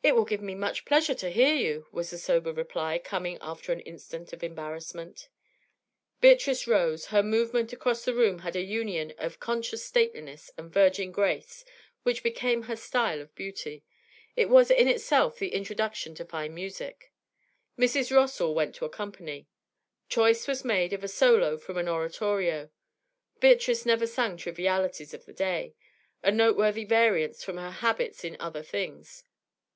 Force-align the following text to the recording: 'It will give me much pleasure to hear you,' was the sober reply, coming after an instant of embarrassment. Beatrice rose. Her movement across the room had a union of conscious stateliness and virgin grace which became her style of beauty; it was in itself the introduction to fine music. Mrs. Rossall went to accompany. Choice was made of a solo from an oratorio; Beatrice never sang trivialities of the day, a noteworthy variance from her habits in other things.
'It 0.00 0.16
will 0.16 0.24
give 0.24 0.40
me 0.40 0.54
much 0.54 0.86
pleasure 0.86 1.12
to 1.14 1.28
hear 1.28 1.54
you,' 1.54 1.86
was 1.92 2.08
the 2.08 2.16
sober 2.16 2.50
reply, 2.50 2.98
coming 2.98 3.36
after 3.42 3.72
an 3.72 3.80
instant 3.80 4.32
of 4.32 4.42
embarrassment. 4.42 5.28
Beatrice 6.22 6.66
rose. 6.66 7.06
Her 7.08 7.22
movement 7.22 7.74
across 7.74 8.06
the 8.06 8.14
room 8.14 8.38
had 8.38 8.56
a 8.56 8.62
union 8.62 9.12
of 9.18 9.38
conscious 9.38 9.84
stateliness 9.84 10.50
and 10.56 10.72
virgin 10.72 11.12
grace 11.12 11.62
which 12.04 12.22
became 12.22 12.62
her 12.62 12.74
style 12.74 13.20
of 13.20 13.34
beauty; 13.34 13.84
it 14.34 14.48
was 14.48 14.70
in 14.70 14.88
itself 14.88 15.36
the 15.38 15.52
introduction 15.52 16.14
to 16.14 16.24
fine 16.24 16.54
music. 16.54 17.12
Mrs. 17.78 18.10
Rossall 18.10 18.54
went 18.54 18.74
to 18.76 18.86
accompany. 18.86 19.46
Choice 20.08 20.48
was 20.48 20.64
made 20.64 20.94
of 20.94 21.04
a 21.04 21.08
solo 21.08 21.58
from 21.58 21.76
an 21.76 21.86
oratorio; 21.86 22.70
Beatrice 23.40 23.84
never 23.84 24.06
sang 24.06 24.38
trivialities 24.38 25.12
of 25.12 25.26
the 25.26 25.34
day, 25.34 25.74
a 26.22 26.32
noteworthy 26.32 26.86
variance 26.86 27.44
from 27.44 27.58
her 27.58 27.70
habits 27.72 28.24
in 28.24 28.38
other 28.40 28.62
things. 28.62 29.24